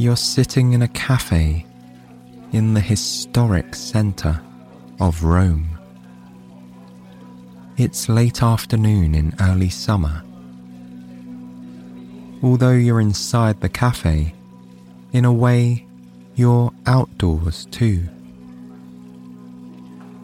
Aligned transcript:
You're 0.00 0.16
sitting 0.16 0.72
in 0.72 0.80
a 0.80 0.88
cafe 0.88 1.66
in 2.52 2.72
the 2.72 2.80
historic 2.80 3.74
centre 3.74 4.40
of 4.98 5.24
Rome. 5.24 5.78
It's 7.76 8.08
late 8.08 8.42
afternoon 8.42 9.14
in 9.14 9.34
early 9.42 9.68
summer. 9.68 10.24
Although 12.42 12.78
you're 12.78 13.02
inside 13.02 13.60
the 13.60 13.68
cafe, 13.68 14.32
in 15.12 15.26
a 15.26 15.32
way, 15.34 15.86
you're 16.34 16.72
outdoors 16.86 17.66
too. 17.66 18.02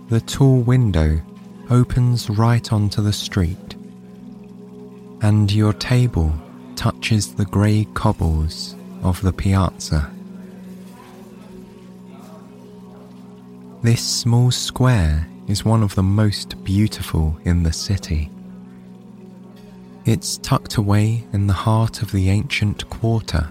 The 0.08 0.22
tall 0.22 0.60
window 0.60 1.20
opens 1.68 2.30
right 2.30 2.72
onto 2.72 3.02
the 3.02 3.12
street, 3.12 3.76
and 5.20 5.52
your 5.52 5.74
table 5.74 6.32
touches 6.76 7.34
the 7.34 7.44
grey 7.44 7.86
cobbles 7.92 8.75
of 9.02 9.20
the 9.22 9.32
piazza. 9.32 10.10
This 13.82 14.02
small 14.02 14.50
square 14.50 15.28
is 15.46 15.64
one 15.64 15.82
of 15.82 15.94
the 15.94 16.02
most 16.02 16.62
beautiful 16.64 17.38
in 17.44 17.62
the 17.62 17.72
city. 17.72 18.30
It's 20.04 20.38
tucked 20.38 20.76
away 20.76 21.24
in 21.32 21.46
the 21.46 21.52
heart 21.52 22.02
of 22.02 22.10
the 22.12 22.30
ancient 22.30 22.88
quarter, 22.90 23.48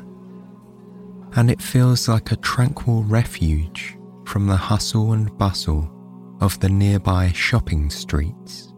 and 1.35 1.49
it 1.51 1.61
feels 1.61 2.07
like 2.07 2.31
a 2.31 2.37
tranquil 2.37 3.03
refuge 3.03 3.97
from 4.25 4.47
the 4.47 4.55
hustle 4.55 5.13
and 5.13 5.37
bustle 5.37 5.89
of 6.41 6.59
the 6.59 6.69
nearby 6.69 7.31
shopping 7.31 7.89
streets. 7.89 8.73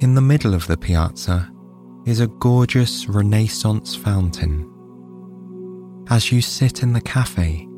In 0.00 0.14
the 0.14 0.20
middle 0.20 0.54
of 0.54 0.66
the 0.66 0.76
piazza 0.76 1.50
is 2.06 2.20
a 2.20 2.28
gorgeous 2.28 3.08
Renaissance 3.08 3.96
fountain. 3.96 4.72
As 6.08 6.30
you 6.30 6.40
sit 6.40 6.84
in 6.84 6.92
the 6.92 7.00
cafe, 7.00 7.68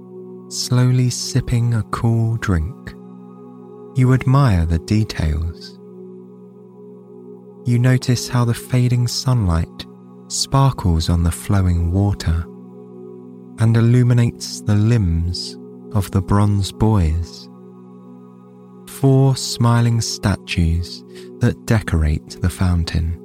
slowly 0.49 1.09
sipping 1.09 1.73
a 1.73 1.83
cool 1.85 2.37
drink, 2.37 2.93
you 3.95 4.13
admire 4.13 4.67
the 4.67 4.81
details. 4.81 5.79
You 7.67 7.79
notice 7.79 8.29
how 8.29 8.45
the 8.45 8.53
fading 8.53 9.09
sunlight 9.09 9.87
sparkles 10.29 11.09
on 11.09 11.23
the 11.23 11.33
flowing 11.33 11.91
water 11.91 12.45
and 13.61 13.75
illuminates 13.79 14.61
the 14.61 14.75
limbs 14.75 15.57
of 15.95 16.11
the 16.11 16.21
bronze 16.21 16.71
boys. 16.71 17.49
Four 18.89 19.37
smiling 19.37 20.03
statues 20.03 21.03
that 21.39 21.65
decorate 21.65 22.43
the 22.43 22.51
fountain. 22.51 23.25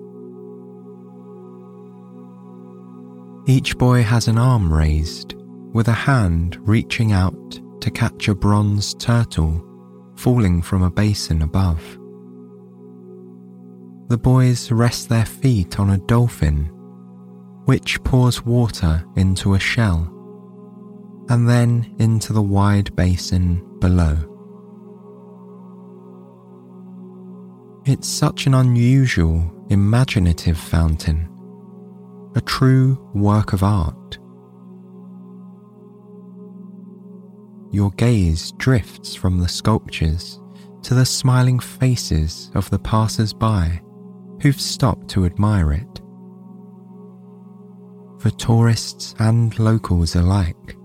Each 3.46 3.78
boy 3.78 4.04
has 4.04 4.30
an 4.30 4.38
arm 4.38 4.72
raised, 4.74 5.36
with 5.74 5.90
a 5.90 5.94
hand 5.94 6.58
reaching 6.62 7.12
out 7.12 7.60
to 7.82 7.92
catch 7.92 8.30
a 8.30 8.36
bronze 8.36 8.94
turtle 8.94 9.62
falling 10.16 10.62
from 10.62 10.82
a 10.82 10.90
basin 10.90 11.42
above. 11.42 11.82
The 14.08 14.18
boys 14.18 14.72
rest 14.72 15.10
their 15.10 15.26
feet 15.26 15.78
on 15.78 15.90
a 15.90 15.98
dolphin, 15.98 16.68
which 17.66 18.02
pours 18.06 18.46
water 18.46 19.04
into 19.18 19.56
a 19.56 19.60
shell 19.60 20.10
and 21.30 21.48
then 21.48 21.94
into 22.00 22.32
the 22.32 22.42
wide 22.42 22.96
basin 22.96 23.62
below. 23.80 24.18
It's 27.86 28.08
such 28.08 28.46
an 28.48 28.54
unusual, 28.54 29.52
imaginative 29.70 30.58
fountain 30.58 31.28
a 32.36 32.42
true 32.42 32.98
work 33.14 33.54
of 33.54 33.64
art. 33.64 34.18
Your 37.72 37.92
gaze 37.92 38.52
drifts 38.54 39.16
from 39.16 39.40
the 39.40 39.48
sculptures 39.48 40.40
to 40.84 40.94
the 40.94 41.06
smiling 41.06 41.60
faces 41.60 42.52
of 42.56 42.70
the 42.70 42.80
passers 42.80 43.34
by 43.34 43.82
who've 44.42 44.60
stopped 44.60 45.08
to 45.10 45.26
admire 45.26 45.74
it. 45.74 46.02
For 48.20 48.30
tourists 48.32 49.16
and 49.20 49.58
locals 49.60 50.16
alike, 50.16 50.76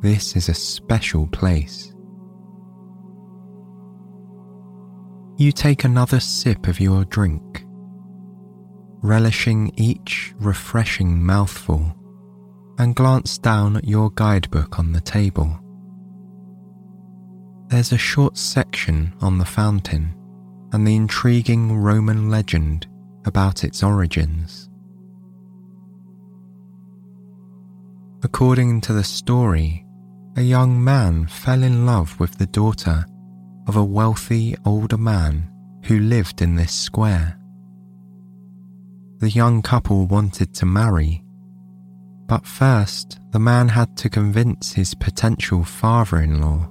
this 0.00 0.36
is 0.36 0.48
a 0.48 0.54
special 0.54 1.26
place. 1.28 1.92
You 5.36 5.52
take 5.52 5.84
another 5.84 6.20
sip 6.20 6.66
of 6.66 6.80
your 6.80 7.04
drink 7.04 7.65
relishing 9.06 9.72
each 9.76 10.34
refreshing 10.38 11.22
mouthful, 11.22 11.94
and 12.78 12.96
glance 12.96 13.38
down 13.38 13.76
at 13.76 13.84
your 13.84 14.10
guidebook 14.10 14.78
on 14.78 14.92
the 14.92 15.00
table. 15.00 15.58
There's 17.68 17.92
a 17.92 17.98
short 17.98 18.36
section 18.36 19.14
on 19.20 19.38
the 19.38 19.44
fountain 19.44 20.14
and 20.72 20.86
the 20.86 20.96
intriguing 20.96 21.76
Roman 21.76 22.28
legend 22.30 22.86
about 23.24 23.64
its 23.64 23.82
origins. 23.82 24.68
According 28.22 28.80
to 28.82 28.92
the 28.92 29.04
story, 29.04 29.86
a 30.36 30.42
young 30.42 30.82
man 30.82 31.26
fell 31.26 31.62
in 31.62 31.86
love 31.86 32.18
with 32.18 32.38
the 32.38 32.46
daughter 32.46 33.06
of 33.68 33.76
a 33.76 33.84
wealthy 33.84 34.56
older 34.64 34.98
man 34.98 35.48
who 35.84 36.00
lived 36.00 36.42
in 36.42 36.56
this 36.56 36.72
square. 36.72 37.38
The 39.18 39.30
young 39.30 39.62
couple 39.62 40.06
wanted 40.06 40.54
to 40.54 40.66
marry, 40.66 41.22
but 42.26 42.46
first 42.46 43.18
the 43.30 43.38
man 43.38 43.68
had 43.68 43.96
to 43.98 44.10
convince 44.10 44.72
his 44.72 44.94
potential 44.94 45.64
father 45.64 46.20
in 46.20 46.40
law 46.40 46.68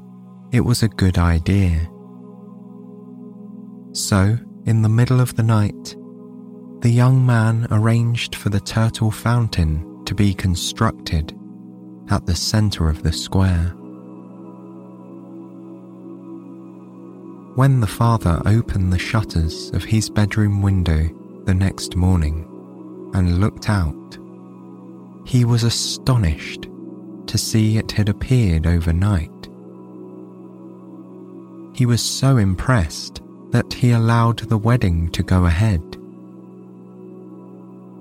it 0.55 0.63
was 0.63 0.83
a 0.83 0.87
good 0.87 1.17
idea. 1.17 1.89
So, 3.91 4.37
in 4.65 4.81
the 4.81 4.89
middle 4.89 5.19
of 5.19 5.35
the 5.35 5.43
night, 5.43 5.97
the 6.79 6.89
young 6.89 7.25
man 7.25 7.67
arranged 7.71 8.35
for 8.35 8.49
the 8.49 8.61
turtle 8.61 9.11
fountain 9.11 10.03
to 10.05 10.15
be 10.15 10.33
constructed 10.33 11.37
at 12.09 12.25
the 12.25 12.35
centre 12.35 12.87
of 12.87 13.03
the 13.03 13.11
square. 13.11 13.73
When 17.55 17.81
the 17.81 17.87
father 17.87 18.41
opened 18.45 18.93
the 18.93 18.99
shutters 18.99 19.71
of 19.71 19.83
his 19.83 20.09
bedroom 20.09 20.61
window 20.61 21.09
the 21.45 21.53
next 21.53 21.95
morning 21.95 22.45
and 23.13 23.39
looked 23.39 23.69
out, 23.69 24.17
he 25.25 25.45
was 25.45 25.63
astonished 25.63 26.67
to 27.27 27.37
see 27.37 27.77
it 27.77 27.91
had 27.91 28.09
appeared 28.09 28.67
overnight. 28.67 29.31
He 31.73 31.85
was 31.85 32.01
so 32.01 32.37
impressed 32.37 33.21
that 33.51 33.73
he 33.73 33.91
allowed 33.91 34.39
the 34.39 34.57
wedding 34.57 35.09
to 35.11 35.23
go 35.23 35.45
ahead. 35.45 35.81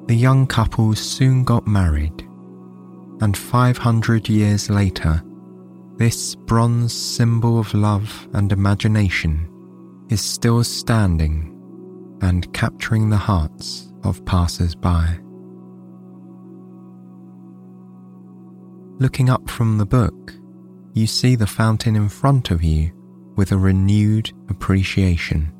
The 0.06 0.16
young 0.16 0.46
couple 0.46 0.94
soon 0.94 1.44
got 1.44 1.66
married, 1.66 2.28
and 3.20 3.36
500 3.36 4.28
years 4.28 4.68
later, 4.70 5.22
this 5.96 6.34
bronze 6.34 6.92
symbol 6.92 7.58
of 7.58 7.72
love 7.72 8.28
and 8.32 8.52
imagination 8.52 9.48
is 10.08 10.20
still 10.20 10.62
standing 10.64 11.53
and 12.20 12.52
capturing 12.52 13.10
the 13.10 13.16
hearts 13.16 13.92
of 14.02 14.24
passers 14.24 14.74
by. 14.74 15.18
Looking 18.98 19.28
up 19.28 19.50
from 19.50 19.78
the 19.78 19.86
book, 19.86 20.32
you 20.92 21.06
see 21.06 21.34
the 21.34 21.46
fountain 21.46 21.96
in 21.96 22.08
front 22.08 22.50
of 22.50 22.62
you 22.62 22.92
with 23.36 23.50
a 23.50 23.58
renewed 23.58 24.32
appreciation. 24.48 25.52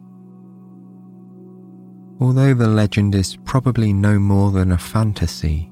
Although 2.21 2.55
the 2.55 2.69
legend 2.69 3.15
is 3.15 3.37
probably 3.45 3.93
no 3.93 4.21
more 4.21 4.53
than 4.53 4.71
a 4.71 4.79
fantasy, 4.79 5.71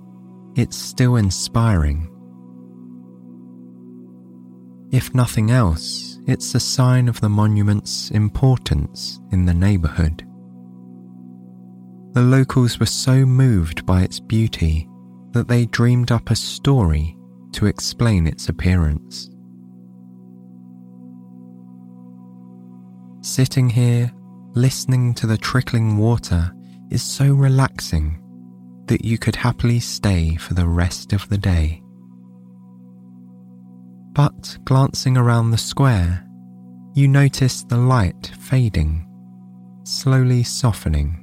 it's 0.56 0.76
still 0.76 1.16
inspiring. 1.16 2.08
If 4.90 5.14
nothing 5.14 5.50
else, 5.50 6.18
it's 6.26 6.54
a 6.54 6.60
sign 6.60 7.08
of 7.08 7.20
the 7.20 7.28
monument's 7.28 8.10
importance 8.10 9.20
in 9.30 9.46
the 9.46 9.54
neighbourhood. 9.54 10.26
The 12.12 12.22
locals 12.22 12.78
were 12.78 12.86
so 12.86 13.24
moved 13.24 13.86
by 13.86 14.02
its 14.02 14.20
beauty 14.20 14.86
that 15.30 15.48
they 15.48 15.64
dreamed 15.64 16.12
up 16.12 16.28
a 16.28 16.36
story 16.36 17.16
to 17.52 17.64
explain 17.64 18.26
its 18.26 18.50
appearance. 18.50 19.30
Sitting 23.22 23.70
here, 23.70 24.12
listening 24.54 25.14
to 25.14 25.26
the 25.26 25.38
trickling 25.38 25.96
water, 25.96 26.52
is 26.90 27.02
so 27.02 27.32
relaxing 27.32 28.18
that 28.88 29.06
you 29.06 29.16
could 29.16 29.36
happily 29.36 29.80
stay 29.80 30.36
for 30.36 30.52
the 30.52 30.68
rest 30.68 31.14
of 31.14 31.26
the 31.30 31.38
day. 31.38 31.82
But 34.12 34.58
glancing 34.64 35.16
around 35.16 35.50
the 35.50 35.56
square, 35.56 36.26
you 36.94 37.08
notice 37.08 37.64
the 37.64 37.78
light 37.78 38.32
fading, 38.38 39.06
slowly 39.84 40.42
softening. 40.42 41.21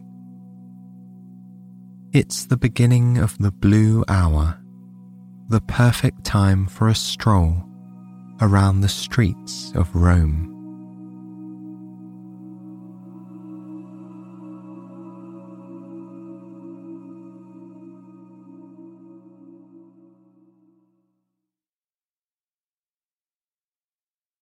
It's 2.12 2.48
the 2.48 2.58
beginning 2.58 3.20
of 3.20 3.38
the 3.38 3.52
blue 3.52 4.04
hour, 4.08 4.60
the 5.48 5.62
perfect 5.62 6.24
time 6.24 6.66
for 6.66 6.88
a 6.88 6.96
stroll 6.96 7.64
around 8.42 8.82
the 8.82 8.90
streets 8.90 9.72
of 9.76 9.96
Rome. 9.96 10.59